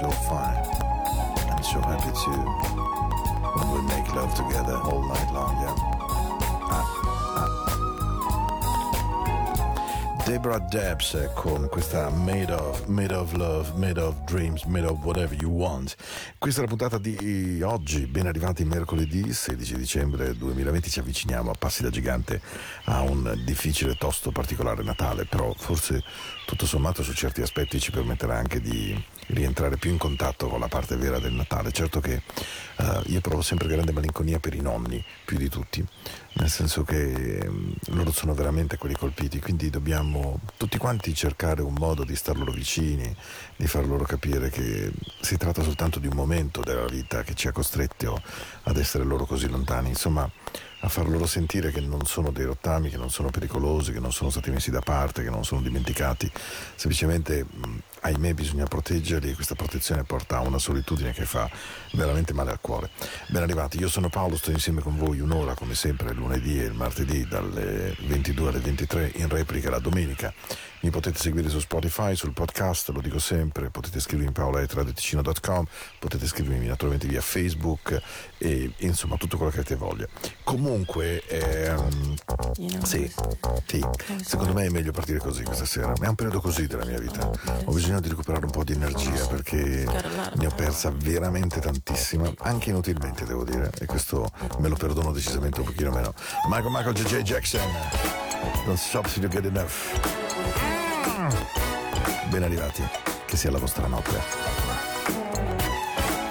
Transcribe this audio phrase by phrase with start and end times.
[0.00, 0.56] so fine.
[1.50, 2.42] I'm so happy too.
[3.56, 5.74] When we make love together all night long, yeah.
[10.24, 15.02] Deborah Debs eh, con questa Made of, Made of Love, Made of Dreams, Made of
[15.02, 15.96] Whatever You Want.
[16.36, 21.54] Questa è la puntata di oggi, ben arrivati mercoledì 16 dicembre 2020, ci avviciniamo a
[21.58, 22.42] passi da gigante
[22.84, 26.04] a un difficile, tosto, particolare Natale, però forse
[26.44, 28.94] tutto sommato su certi aspetti ci permetterà anche di
[29.28, 31.72] rientrare più in contatto con la parte vera del Natale.
[31.72, 32.22] Certo che
[32.76, 35.84] eh, io provo sempre grande malinconia per i nonni, più di tutti,
[36.34, 41.74] nel senso che mm, loro sono veramente quelli colpiti, quindi dobbiamo tutti quanti cercare un
[41.74, 43.14] modo di star loro vicini,
[43.56, 47.48] di far loro capire che si tratta soltanto di un momento della vita che ci
[47.48, 48.20] ha costretto
[48.64, 50.30] ad essere loro così lontani, insomma
[50.80, 54.12] a far loro sentire che non sono dei rottami, che non sono pericolosi, che non
[54.12, 56.30] sono stati messi da parte, che non sono dimenticati,
[56.76, 61.48] semplicemente mh, ahimè bisogna proteggerli e questa protezione porta a una solitudine che fa
[61.92, 62.90] veramente male al cuore.
[63.28, 66.74] Ben arrivati, io sono Paolo, sto insieme con voi un'ora come sempre lunedì e il
[66.74, 70.32] martedì dalle 22 alle 23 in replica la domenica.
[70.80, 75.66] Mi potete seguire su Spotify, sul podcast, lo dico sempre, potete scrivermi paolaetradeticino.com,
[75.98, 78.00] potete scrivermi naturalmente via Facebook
[78.38, 80.06] e insomma tutto quello che avete voglia.
[80.44, 82.14] Comunque, ehm,
[82.84, 83.12] sì,
[83.66, 83.84] sì,
[84.22, 85.92] secondo me è meglio partire così questa sera.
[85.92, 87.28] È un periodo così della mia vita.
[87.64, 89.84] Ho bisogno di recuperare un po' di energia perché
[90.34, 95.60] ne ho persa veramente tantissima, anche inutilmente devo dire, e questo me lo perdono decisamente
[95.60, 96.14] un pochino meno.
[96.48, 97.22] Michael Michael J.J.
[97.22, 97.68] Jackson,
[98.64, 99.92] don't stop till you get enough.
[102.30, 102.82] Ben arrivati,
[103.26, 104.20] che sia la vostra notte.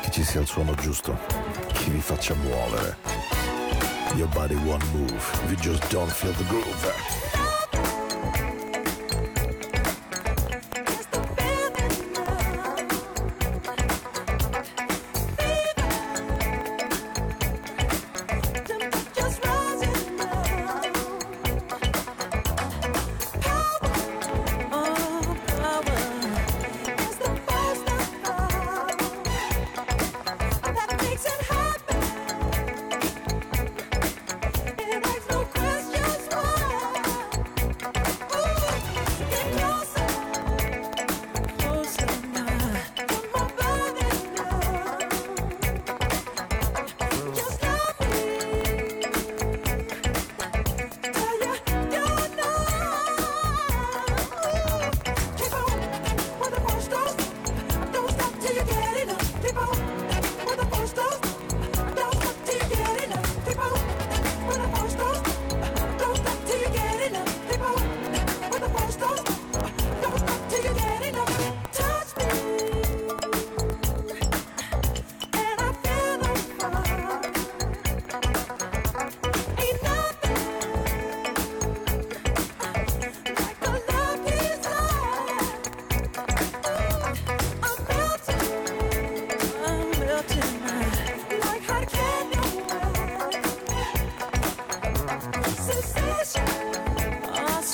[0.01, 1.17] Che ci sia il suono giusto,
[1.73, 2.97] che vi faccia muovere.
[4.15, 5.13] Your body won't move
[5.47, 7.26] you just don't feel the groove.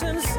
[0.01, 0.32] lessons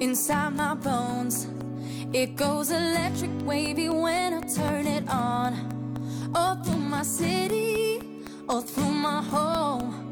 [0.00, 1.48] inside my bones.
[2.12, 6.30] It goes electric wavy when I turn it on.
[6.34, 8.02] All through my city,
[8.48, 10.02] all through my home.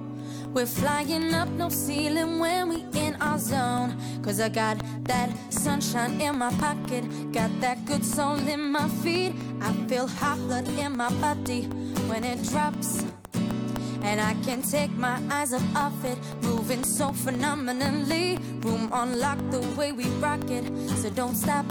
[0.53, 3.97] We're flying up no ceiling when we in our zone.
[4.23, 9.35] Cause I got that sunshine in my pocket, got that good soul in my feet.
[9.61, 11.63] I feel hot blood in my body
[12.09, 13.05] when it drops.
[14.05, 18.39] And I can't take my eyes off it, moving so phenomenally.
[18.61, 20.65] Room on lock the way we rock it,
[20.99, 21.65] so don't stop.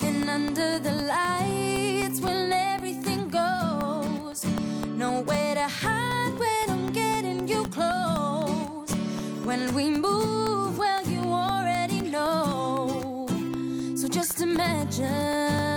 [0.00, 4.44] And under the lights, when everything goes,
[4.84, 8.90] nowhere to hide when I'm getting you close.
[9.44, 13.26] When we move, well, you already know.
[13.96, 15.69] So just imagine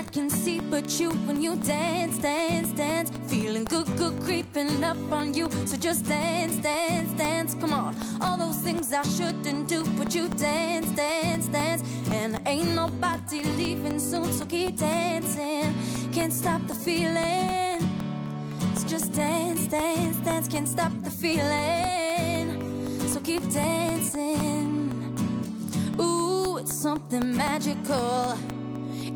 [0.00, 3.10] I can see but you when you dance, dance, dance.
[3.26, 5.50] Feeling good, good, creeping up on you.
[5.66, 7.54] So just dance, dance, dance.
[7.60, 11.82] Come on, all those things I shouldn't do, but you dance, dance, dance.
[12.12, 15.74] And ain't nobody leaving soon, so keep dancing.
[16.12, 17.80] Can't stop the feeling.
[18.76, 20.48] So just dance, dance, dance.
[20.48, 22.48] Can't stop the feeling.
[23.06, 24.94] So keep dancing.
[26.00, 28.38] Ooh, it's something magical.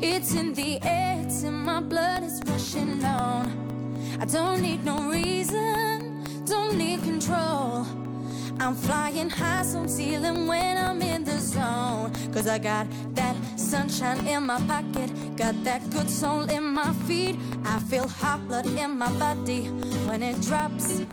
[0.01, 4.17] It's in the air, it's in my blood, it's rushing on.
[4.19, 7.85] I don't need no reason, don't need control.
[8.59, 12.11] I'm flying high, so ceiling when I'm in the zone.
[12.33, 17.37] Cause I got that sunshine in my pocket, got that good soul in my feet.
[17.65, 19.63] I feel hot blood in my body
[20.07, 21.05] when it drops.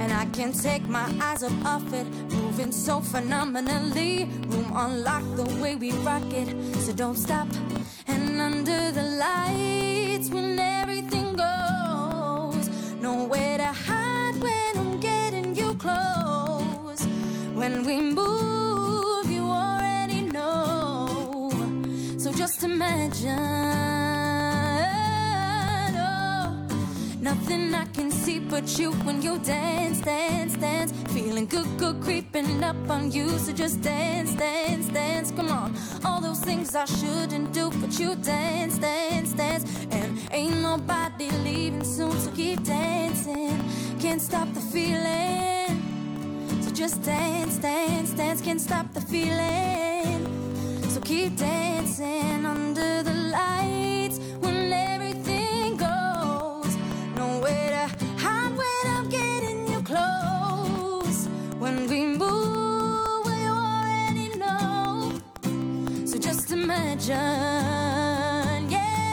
[0.00, 4.24] And I can't take my eyes up off it, moving so phenomenally.
[4.48, 6.48] Room on lock the way we rock it,
[6.80, 7.48] so don't stop.
[8.06, 12.68] And under the lights, when everything goes,
[13.00, 17.02] nowhere to hide when I'm getting you close.
[17.54, 21.50] When we move, you already know.
[22.18, 23.38] So just imagine.
[26.08, 26.66] Oh,
[27.20, 27.84] Nothing I
[28.20, 30.92] see but you when you dance, dance, dance.
[31.12, 33.28] Feeling good, good, creeping up on you.
[33.38, 35.30] So just dance, dance, dance.
[35.30, 35.74] Come on.
[36.04, 39.64] All those things I shouldn't do, but you dance, dance, dance.
[39.90, 43.58] And ain't nobody leaving soon, so keep dancing.
[43.98, 45.72] Can't stop the feeling.
[46.62, 48.40] So just dance, dance, dance.
[48.42, 50.20] Can't stop the feeling.
[50.90, 53.69] So keep dancing under the lights
[61.70, 65.12] When we move, we already know.
[66.04, 67.14] So just imagine,
[68.68, 69.12] yeah.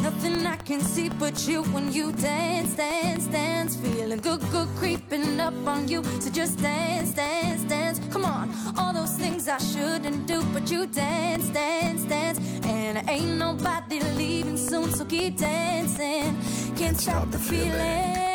[0.00, 3.74] Nothing I can see but you when you dance, dance, dance.
[3.74, 6.04] Feeling good, good, creeping up on you.
[6.20, 8.00] So just dance, dance, dance.
[8.12, 12.38] Come on, all those things I shouldn't do, but you dance, dance, dance.
[12.64, 16.38] And ain't nobody leaving soon, so keep dancing.
[16.76, 17.72] Can't stop the feeling.
[17.72, 18.33] Dance,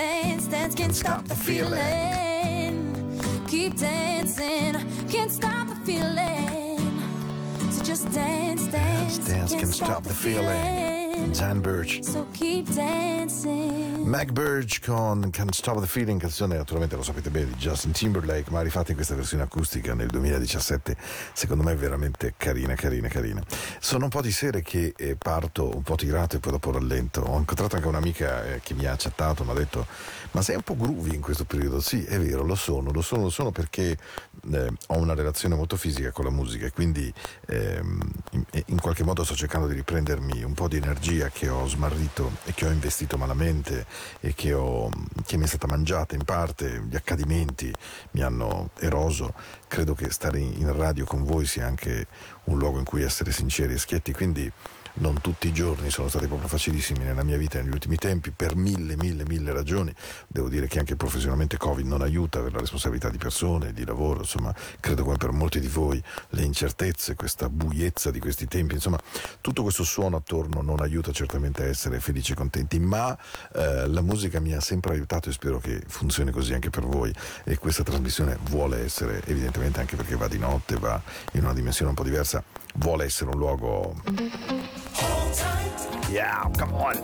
[0.00, 0.74] dance, dance.
[0.74, 2.72] Can't stop the feeling.
[3.48, 4.74] Keep dancing.
[5.08, 6.78] Can't stop the feeling.
[7.70, 9.18] So just dance, dance.
[9.18, 11.09] Dance Can't Stop the Feeling.
[11.32, 12.00] Jan Birch.
[12.02, 12.26] So.
[14.10, 18.50] Mac Burge con Can't Stop the Feeling, canzone naturalmente lo sapete bene di Justin Timberlake,
[18.50, 20.96] ma rifatta in questa versione acustica nel 2017,
[21.32, 23.42] secondo me è veramente carina, carina, carina.
[23.78, 27.20] Sono un po' di sere che eh, parto un po' tirato e poi dopo rallento.
[27.20, 29.86] Ho incontrato anche un'amica eh, che mi ha chattato, mi ha detto
[30.32, 31.80] ma sei un po' groovy in questo periodo?
[31.80, 33.96] Sì, è vero, lo sono, lo sono, lo sono perché
[34.52, 37.12] eh, ho una relazione molto fisica con la musica e quindi
[37.46, 41.66] ehm, in, in qualche modo sto cercando di riprendermi un po' di energia che ho
[41.66, 43.84] smarrito e che ho investito malamente
[44.20, 44.88] e che, ho,
[45.26, 47.72] che mi è stata mangiata in parte, gli accadimenti
[48.12, 49.34] mi hanno eroso.
[49.66, 52.06] Credo che stare in radio con voi sia anche
[52.44, 54.50] un luogo in cui essere sinceri e schietti, quindi
[54.94, 58.56] non tutti i giorni sono stati proprio facilissimi nella mia vita negli ultimi tempi per
[58.56, 59.94] mille, mille, mille ragioni.
[60.26, 64.20] Devo dire che anche professionalmente Covid non aiuta per la responsabilità di persone, di lavoro,
[64.20, 68.98] insomma, credo come per molti di voi le incertezze, questa buiezza di questi tempi, insomma,
[69.40, 73.16] tutto questo suono attorno non aiuta certamente a essere felici e contenti, ma
[73.54, 77.12] eh, la musica mi ha sempre aiutato e spero che funzioni così anche per voi
[77.44, 81.00] e questa trasmissione vuole essere, evidentemente anche perché va di notte, va
[81.32, 82.42] in una dimensione un po' diversa,
[82.76, 83.94] vuole essere un luogo
[86.10, 87.00] Yeah, come on.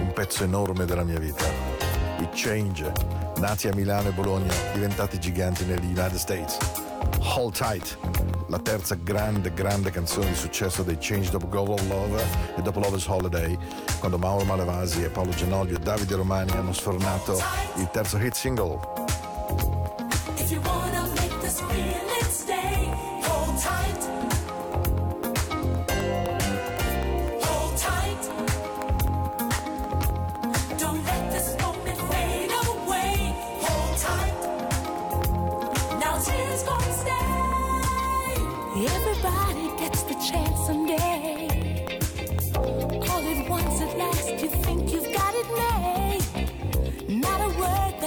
[0.00, 1.44] Un pezzo enorme della mia vita.
[2.18, 2.92] I Change,
[3.36, 6.58] nati a Milano e Bologna, diventati giganti negli United States.
[7.20, 7.98] Hold tight.
[8.48, 12.24] la terza grande, grande canzone di successo dei Change dopo Go of Love
[12.56, 13.56] e dopo Lover's Holiday,
[13.98, 17.40] quando Mauro Malevasi e Paolo Genoglio e Davide Romani hanno sfornato
[17.76, 18.78] il terzo hit single.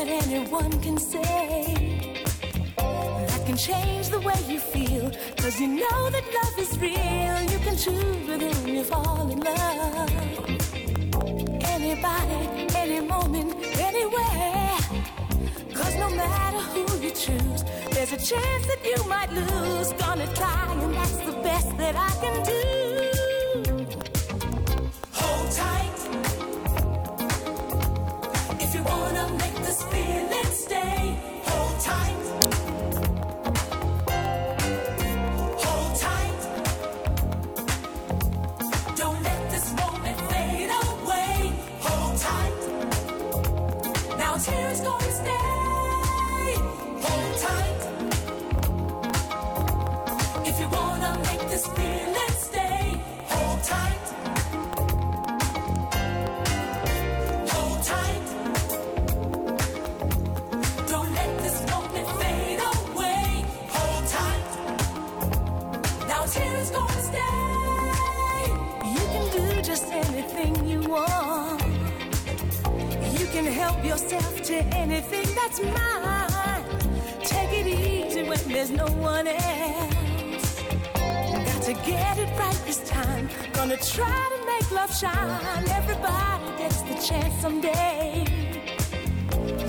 [0.07, 2.13] Anyone can say
[3.27, 5.11] that can change the way you feel.
[5.37, 7.41] Cause you know that love is real.
[7.51, 10.11] You can choose with whom you fall in love.
[11.75, 12.39] Anybody,
[12.75, 14.77] any moment, anywhere.
[15.73, 19.91] Cause no matter who you choose, there's a chance that you might lose.
[19.93, 22.88] Gonna try, and that's the best that I can do.
[74.73, 76.63] Anything that's mine.
[77.23, 80.61] Take it easy when there's no one else.
[80.93, 83.29] Got to get it right this time.
[83.53, 85.67] Gonna try to make love shine.
[85.69, 88.25] Everybody gets the chance someday.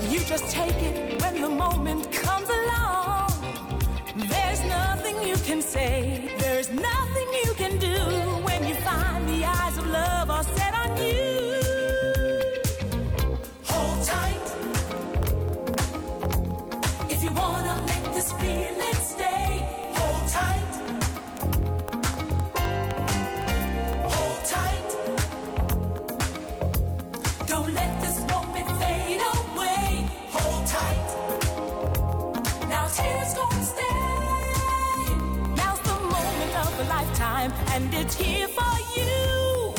[0.09, 3.31] You just take it when the moment comes along.
[4.15, 7.97] There's nothing you can say, there's nothing you can do
[8.47, 11.30] when you find the eyes of love are set on you.
[38.15, 39.73] Here for you.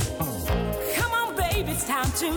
[0.94, 1.34] Come on,
[1.68, 2.30] it's time to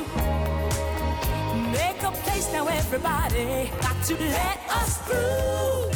[1.71, 2.67] make a place now.
[2.67, 5.91] Everybody got to let us through.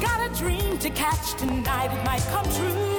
[0.00, 2.93] Got a dream to catch tonight, it might come true.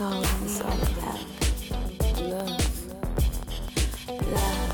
[0.00, 1.20] All, it's all about
[2.22, 2.48] love.
[4.32, 4.72] Love.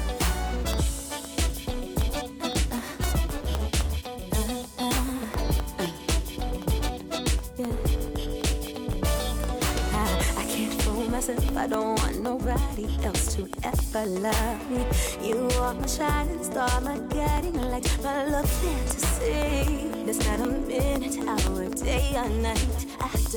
[9.93, 14.87] I, can't fool myself I don't want nobody else to ever love me.
[15.21, 19.91] You are my shining star, my guiding light, my love fantasy.
[20.05, 22.88] There's not a minute, hour, day or night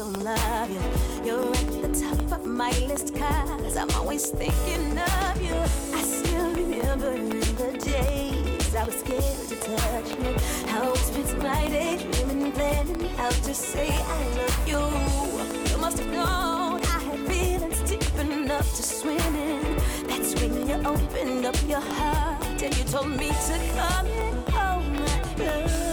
[0.02, 0.82] don't love you.
[1.24, 5.54] You're at the top of my list, cause I'm always thinking of you.
[5.94, 7.14] I still remember
[7.62, 10.32] the days I was scared to touch you.
[10.72, 14.82] How I spent my day dreaming, planning how to say I love you.
[15.70, 19.78] You must have known I had feelings deep enough to swim in.
[20.08, 24.34] That's when you opened up your heart and you told me to come in.
[24.50, 25.91] Oh my love.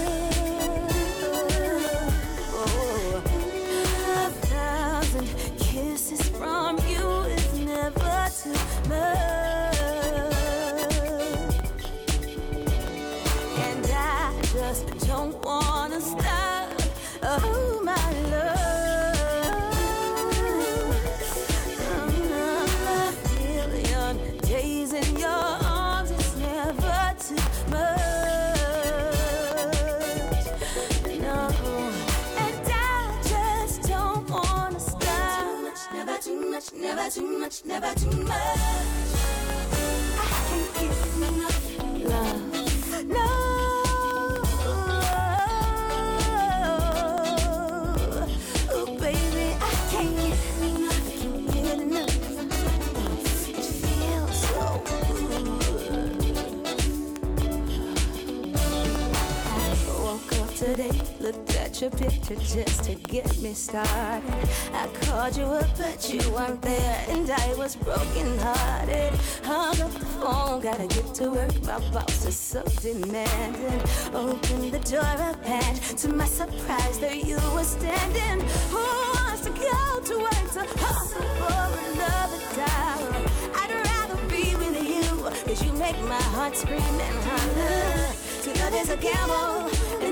[61.80, 64.48] Your picture just to get me started.
[64.72, 69.12] I called you up, but you weren't there, and I was broken hearted.
[69.44, 71.62] Hung up the phone, gotta get to work.
[71.62, 73.80] My boss is so demanding.
[74.12, 78.44] Open the door up, and to my surprise, there you were standing.
[78.70, 81.62] Who wants to go to work to hustle for
[81.92, 83.14] another dollar?
[83.54, 85.04] I'd rather be with you,
[85.46, 88.14] cause you make my heart scream and holler.
[88.42, 89.67] To love is a gamble,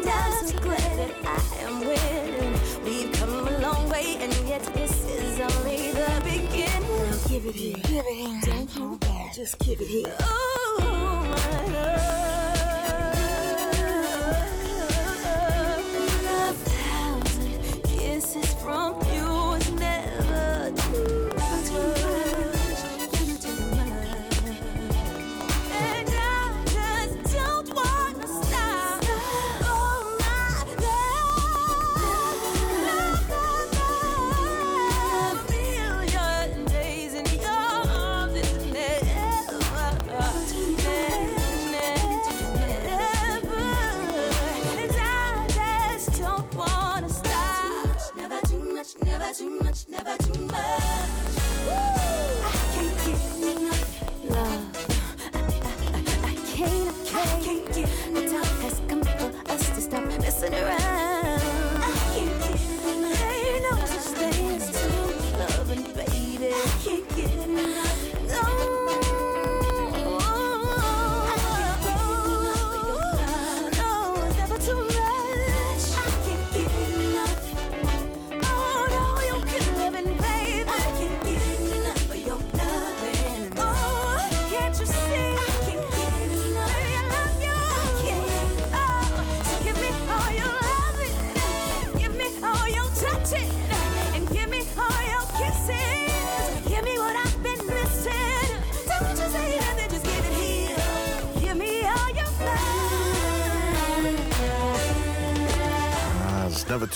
[0.06, 2.52] so glad that I am winning.
[2.84, 7.10] We've come a long way, and yet this is only the beginning.
[7.10, 8.40] Now give it here, give it here.
[8.44, 10.14] Don't hold back, just give it here.
[10.20, 12.25] Oh, my love.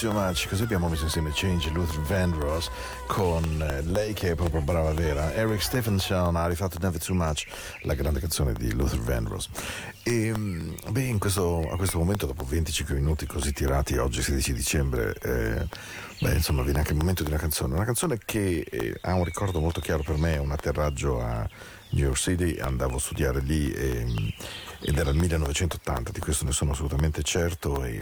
[0.01, 0.49] Too much.
[0.49, 2.71] Così abbiamo messo insieme Change Luther Vandross
[3.07, 5.35] con eh, lei che è proprio brava vera.
[5.35, 7.45] Eric Stephenson ha rifatto Never Too Much,
[7.83, 9.51] la grande canzone di Luther Vandross.
[10.03, 14.55] E mm, beh, in questo, a questo momento, dopo 25 minuti così tirati, oggi 16
[14.55, 15.69] dicembre, eh,
[16.21, 17.75] beh, insomma, viene anche il momento di una canzone.
[17.75, 21.47] Una canzone che eh, ha un ricordo molto chiaro per me, un atterraggio a
[21.91, 24.35] New York City, andavo a studiare lì e,
[24.81, 28.01] ed era il 1980, di questo ne sono assolutamente certo e,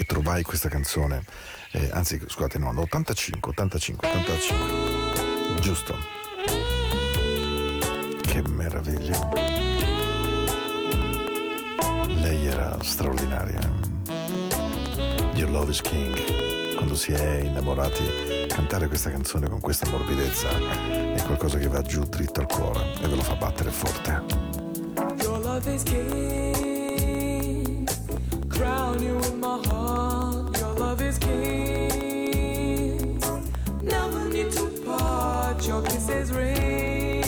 [0.00, 1.24] e trovai questa canzone,
[1.72, 5.96] eh, anzi scusate no, 85, 85, 85, giusto.
[8.22, 9.28] Che meraviglia.
[12.06, 13.58] Lei era straordinaria.
[15.34, 16.76] Your Love is King.
[16.76, 22.04] Quando si è innamorati, cantare questa canzone con questa morbidezza è qualcosa che va giù
[22.04, 24.22] dritto al cuore e ve lo fa battere forte.
[25.20, 26.67] Your love is king.
[28.58, 30.58] drown you in my heart.
[30.58, 31.20] Your love is.
[33.82, 35.64] Never need to part.
[35.64, 37.27] Your kisses ring.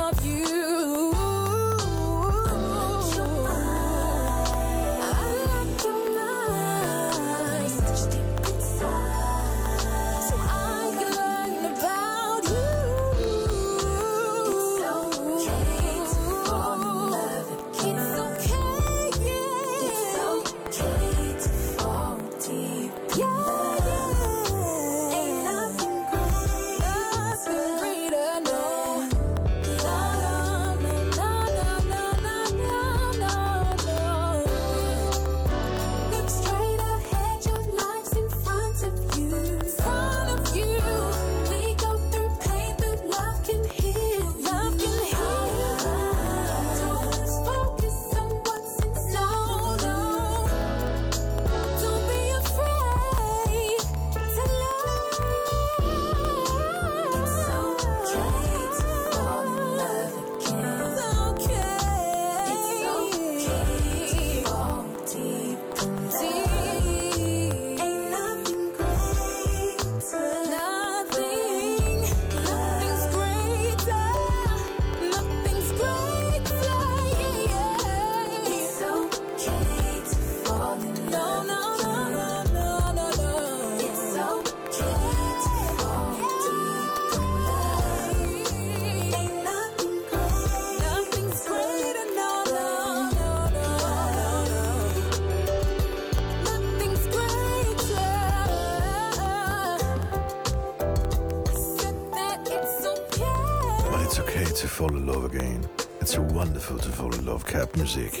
[106.61, 107.43] Wonderful to fall in love.
[107.43, 108.19] Cap music.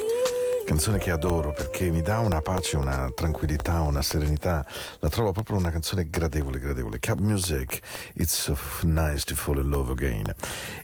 [0.65, 4.65] Canzone che adoro perché mi dà una pace, una tranquillità, una serenità.
[4.97, 6.97] La trovo proprio una canzone gradevole, gradevole.
[6.99, 7.81] Cap music.
[8.15, 10.33] It's so nice to fall in love again.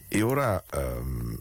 [0.08, 0.64] E ora.
[0.76, 1.40] Um,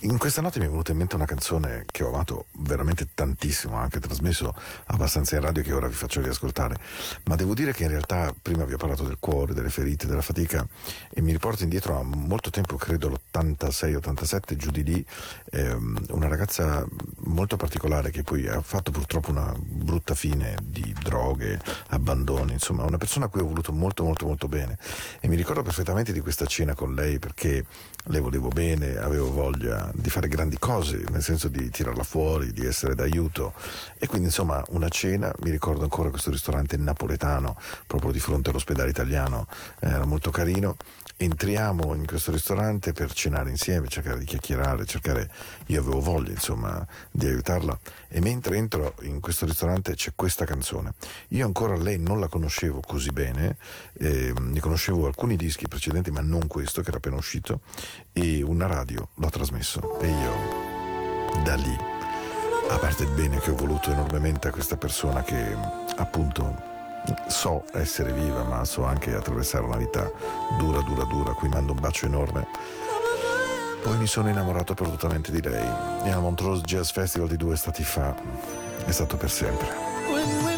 [0.00, 3.76] in questa notte mi è venuta in mente una canzone che ho amato veramente tantissimo,
[3.76, 4.54] anche trasmesso
[4.86, 6.76] abbastanza in radio che ora vi faccio riascoltare,
[7.24, 10.20] ma devo dire che in realtà prima vi ho parlato del cuore, delle ferite, della
[10.20, 10.66] fatica
[11.10, 15.06] e mi riporto indietro a molto tempo, credo l'86-87, giù di lì,
[15.52, 16.86] ehm, una ragazza
[17.24, 22.98] molto particolare che poi ha fatto purtroppo una brutta fine di droghe, abbandoni, insomma una
[22.98, 24.76] persona a cui ho voluto molto molto molto bene.
[25.20, 27.64] E mi ricordo perfettamente di questa cena con lei perché
[28.08, 32.66] le volevo bene, avevo voglia di fare grandi cose, nel senso di tirarla fuori, di
[32.66, 33.54] essere d'aiuto.
[33.98, 38.90] E quindi insomma una cena, mi ricordo ancora questo ristorante napoletano, proprio di fronte all'ospedale
[38.90, 39.46] italiano,
[39.78, 40.76] era molto carino.
[41.16, 45.30] Entriamo in questo ristorante per cenare insieme, cercare di chiacchierare, cercare,
[45.66, 50.94] io avevo voglia insomma di aiutarla e mentre entro in questo ristorante c'è questa canzone.
[51.28, 53.56] Io ancora lei non la conoscevo così bene,
[54.00, 57.60] eh, ne conoscevo alcuni dischi precedenti ma non questo che era appena uscito
[58.12, 61.76] e una radio l'ha trasmesso e io da lì,
[62.70, 65.56] a parte il bene che ho voluto enormemente a questa persona che
[65.96, 66.72] appunto
[67.28, 70.10] so essere viva ma so anche attraversare una vita
[70.58, 72.46] dura dura dura, qui mando un bacio enorme.
[73.82, 75.68] Poi mi sono innamorato perdutamente di lei
[76.04, 78.14] e al Montrose Jazz Festival di due stati fa
[78.86, 80.53] è stato per sempre.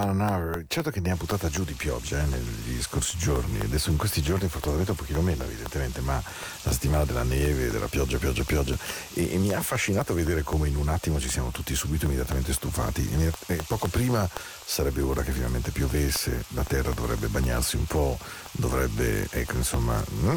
[0.00, 3.98] Banana, certo che ne ha buttata giù di pioggia eh, negli scorsi giorni, adesso in
[3.98, 6.22] questi giorni fortunatamente un pochino meno evidentemente, ma
[6.62, 8.76] la settimana della neve, della pioggia, pioggia, pioggia
[9.12, 12.54] e, e mi ha affascinato vedere come in un attimo ci siamo tutti subito immediatamente
[12.54, 13.06] stufati.
[13.10, 14.26] E er-, eh, poco prima
[14.64, 18.18] sarebbe ora che finalmente piovesse, la terra dovrebbe bagnarsi un po',
[18.52, 19.98] dovrebbe, ecco insomma...
[19.98, 20.36] Mh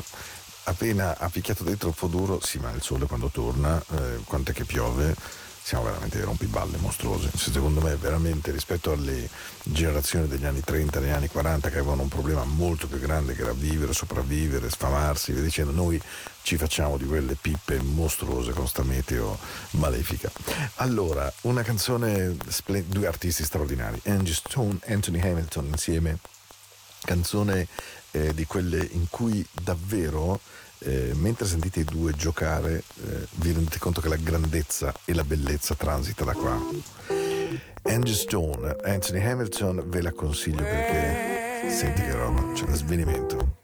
[0.66, 4.51] appena ha picchiato dentro un po' duro, sì, ma il sole quando torna, eh, è
[4.53, 5.14] che piove?
[5.64, 7.30] siamo veramente dei rompiballe mostruosi.
[7.36, 9.30] Cioè, secondo me, veramente rispetto alle
[9.64, 13.43] generazioni degli anni 30, degli anni 40, che avevano un problema molto più grande che
[13.43, 15.99] era vivere, sopravvivere, sfamarsi, via dicendo, noi
[16.41, 19.39] ci facciamo di quelle pippe mostruose con sta meteo
[19.72, 20.30] malefica.
[20.76, 22.36] Allora, una canzone,
[22.88, 26.20] due artisti straordinari, Angie Stone, Anthony Hamilton insieme,
[27.05, 27.68] canzone
[28.11, 30.41] eh, di quelle in cui davvero
[30.84, 35.23] eh, mentre sentite i due giocare eh, vi rendete conto che la grandezza e la
[35.23, 36.59] bellezza transita da qua.
[37.84, 43.61] Angie Stone, Anthony Hamilton ve la consiglio perché senti che roba, c'è uno svenimento.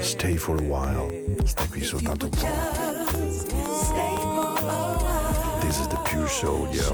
[0.00, 2.82] Stay for a while, stai qui soltanto un po'.
[5.60, 6.92] This is the pure show, yo.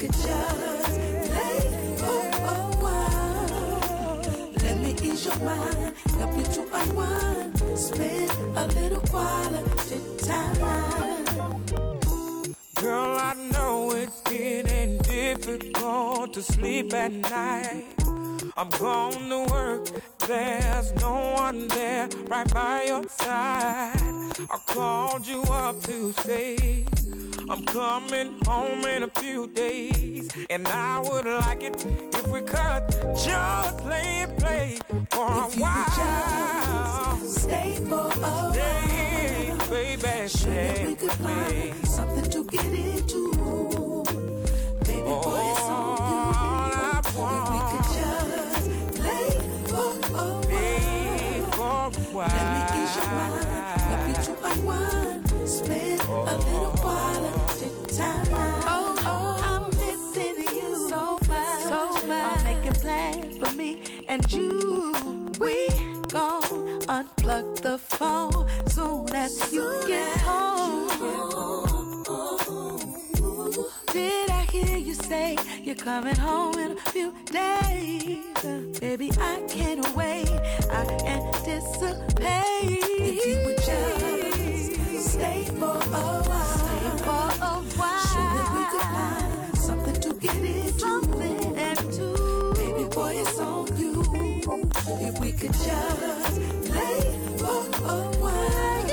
[0.00, 0.22] just
[1.98, 4.20] for a while.
[4.62, 7.58] Let me ease your mind, help you to unwind.
[7.78, 11.24] Spend a little quality time.
[12.76, 17.84] Girl, I know it's getting difficult to sleep at night.
[18.56, 19.88] I'm going to work,
[20.26, 23.96] there's no one there right by your side.
[24.50, 26.87] I called you up to say
[27.50, 31.82] I'm coming home in a few days, and I would like it
[32.12, 32.82] if we could
[33.16, 34.78] just play and play
[35.10, 37.16] for if a while.
[37.26, 38.52] Stay for a while.
[38.52, 43.32] Stay, baby, stay we could find something to get into.
[44.84, 46.16] Baby boy, it's on you.
[46.36, 47.48] All I want.
[47.48, 49.28] If we could just play
[49.68, 50.42] for a while.
[51.52, 52.28] for a while.
[52.28, 53.44] Let me ease your mind,
[53.80, 55.48] help you to unwind.
[55.48, 57.37] Spend a little quality
[57.98, 58.26] time.
[58.74, 62.38] Oh, oh, I'm missing you so much, so much.
[62.38, 64.94] I'm making plans for me and you.
[65.40, 65.68] We
[66.08, 70.88] gon' unplug the phone soon as you get home.
[73.92, 78.78] Did I hear you say you're coming home in a few days?
[78.80, 80.30] Baby, I can't wait.
[80.70, 80.84] I
[81.16, 82.78] anticipate.
[83.00, 84.37] If you would just
[85.18, 86.58] stay for a while.
[86.58, 88.06] Stay for a while.
[88.10, 90.78] Surely we could find something to get into.
[90.78, 91.38] Something
[91.68, 92.06] into.
[92.58, 93.92] Baby boy, it's on you.
[95.06, 96.34] If we could just
[96.68, 97.00] play
[97.40, 98.86] for a while.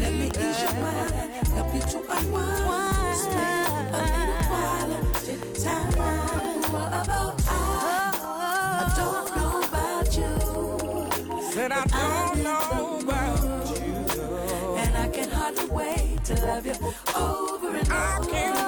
[0.00, 1.12] Let me ease your mind.
[1.56, 3.16] Help you to unwind.
[3.22, 5.92] Spend a little quality time.
[6.74, 7.52] What about I?
[8.80, 10.32] I don't know about you.
[11.52, 12.73] Said I don't know
[16.24, 16.72] to love you
[17.14, 18.63] over and I over.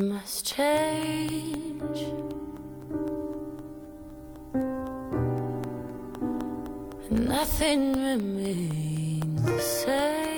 [0.00, 2.06] Must change.
[7.10, 10.29] Nothing remains the same.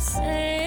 [0.00, 0.59] Say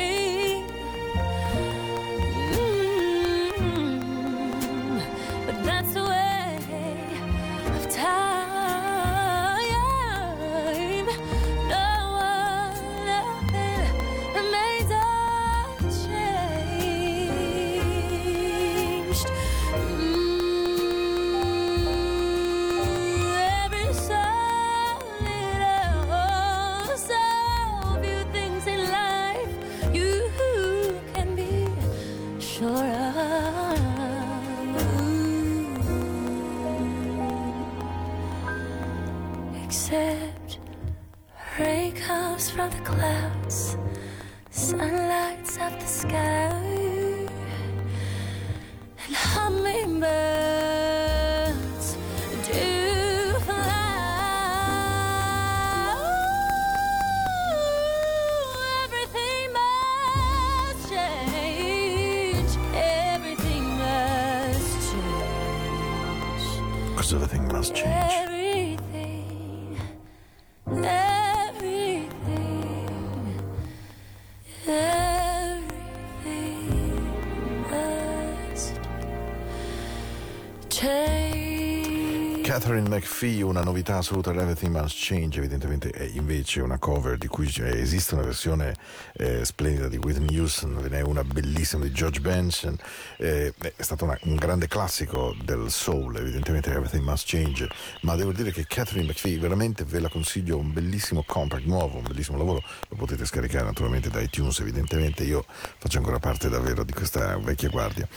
[82.74, 87.48] Catherine McPhee, una novità assoluta dell'Everything Must Change, evidentemente è invece una cover di cui
[87.60, 88.74] eh, esiste una versione
[89.14, 92.76] eh, splendida di Whitney Houston, ve n'è una bellissima di George Benson,
[93.18, 97.70] eh, è stato una- un grande classico del soul, evidentemente Everything Must Change,
[98.02, 102.04] ma devo dire che Catherine McPhee veramente ve la consiglio, un bellissimo compact nuovo, un
[102.08, 105.46] bellissimo lavoro, lo potete scaricare naturalmente da iTunes, evidentemente io
[105.78, 108.08] faccio ancora parte davvero di questa vecchia guardia.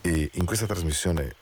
[0.00, 1.34] E in questa trasmissione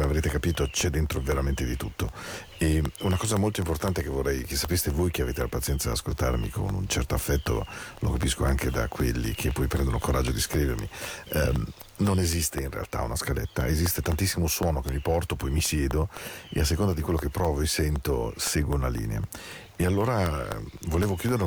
[0.00, 2.10] come avrete capito c'è dentro veramente di tutto.
[2.56, 5.94] E una cosa molto importante che vorrei che sapeste voi che avete la pazienza di
[5.94, 7.66] ascoltarmi con un certo affetto
[7.98, 10.88] lo capisco anche da quelli che poi prendono coraggio di scrivermi
[11.28, 11.66] ehm,
[12.00, 16.08] non esiste in realtà una scaletta, esiste tantissimo suono che mi porto, poi mi siedo
[16.50, 19.20] e a seconda di quello che provo e sento seguo una linea.
[19.76, 21.42] E allora eh, volevo chiudere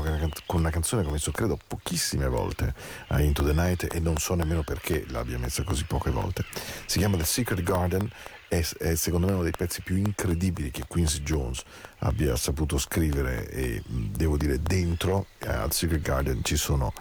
[0.48, 2.74] con una canzone che ho messo credo pochissime volte
[3.10, 6.44] a Into the Night e non so nemmeno perché l'abbia messa così poche volte.
[6.88, 8.10] Si chiama The Secret Garden,
[8.48, 11.62] è, è secondo me uno dei pezzi più incredibili che Quincy Jones
[12.00, 16.92] abbia saputo scrivere e devo dire dentro eh, al Secret Garden ci sono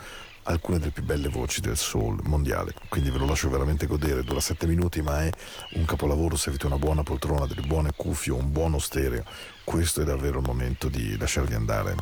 [0.45, 4.40] alcune delle più belle voci del soul mondiale, quindi ve lo lascio veramente godere, dura
[4.40, 5.30] sette minuti ma è
[5.74, 9.24] un capolavoro se avete una buona poltrona, delle buone cuffie, un buono stereo,
[9.64, 11.95] questo è davvero il momento di lasciarvi andare,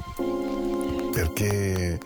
[1.13, 1.99] perché,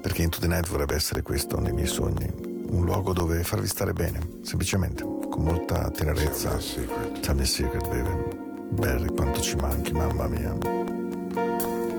[0.00, 2.30] perché Into the Night vorrebbe essere questo nei miei sogni,
[2.66, 6.56] un luogo dove farvi stare bene, semplicemente, con molta tenerezza.
[7.20, 8.42] Tell me secret, baby.
[8.70, 10.52] Barry, quanto ci manchi, mamma mia.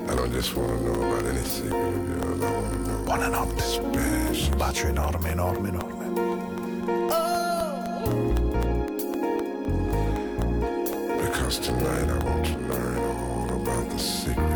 [0.08, 2.40] I don't just want to know about any secret of yours.
[2.42, 3.62] I want to know Buonanotte.
[3.62, 4.52] special.
[4.52, 6.04] Un bacio enorme, enorme, enorme.
[11.20, 14.55] Because tonight I want to learn all about the secrets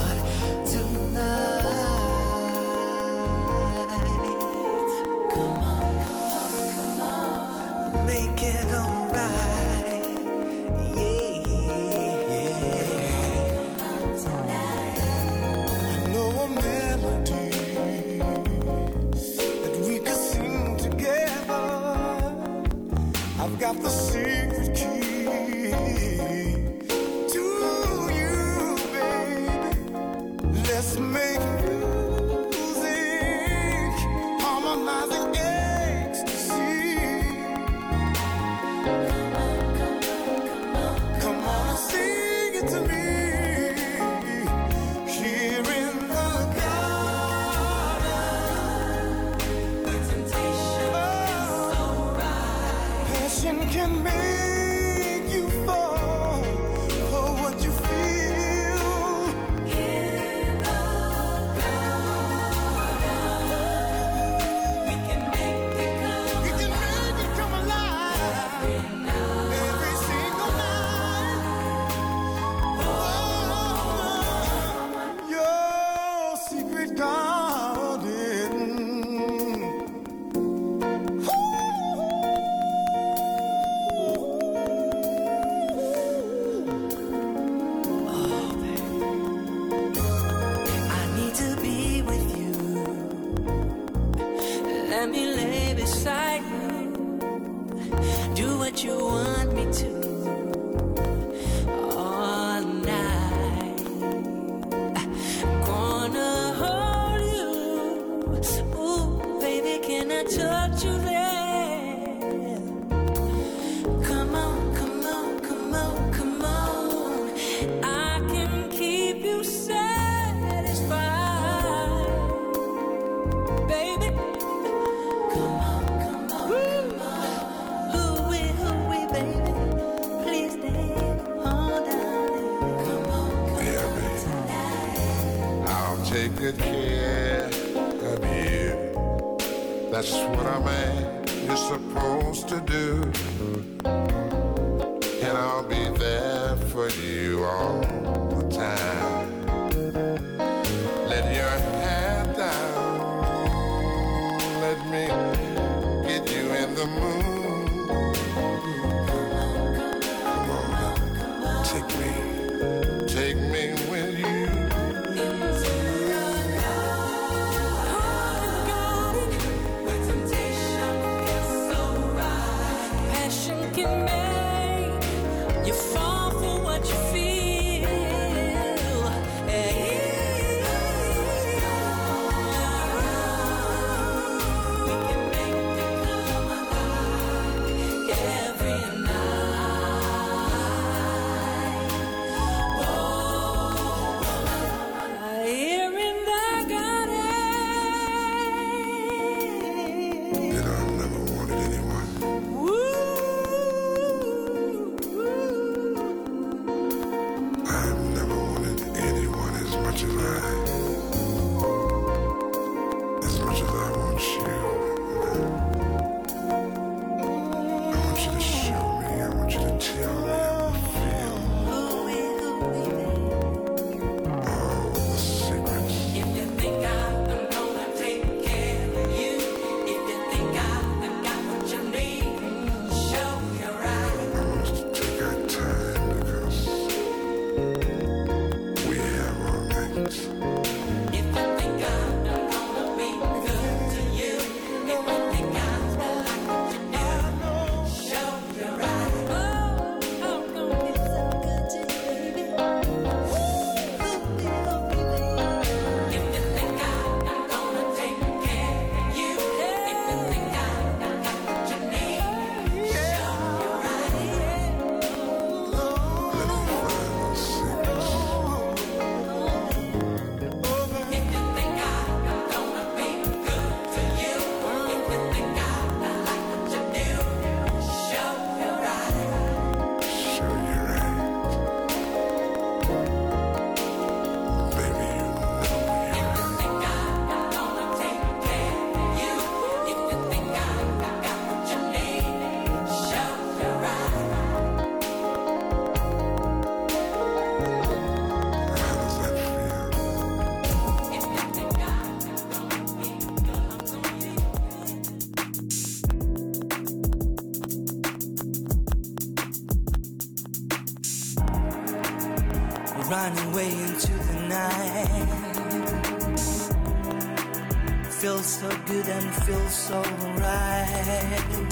[319.51, 320.01] feels so
[320.39, 321.67] right.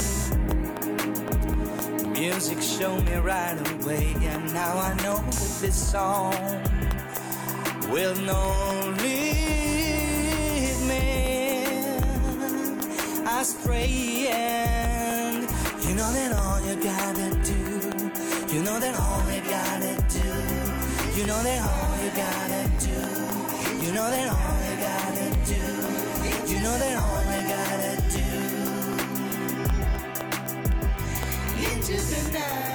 [2.11, 6.33] Music showed me right away, and now I know that this song
[7.91, 8.41] will no
[9.03, 11.05] lead me
[13.39, 14.27] astray.
[14.31, 15.43] And
[15.85, 17.61] you know that all you gotta do,
[18.53, 20.29] you know that all you gotta do,
[21.17, 22.99] you know that all you gotta do,
[23.83, 25.63] you know that all you gotta do,
[26.51, 27.48] you know that all you gotta do.
[32.39, 32.68] Yeah.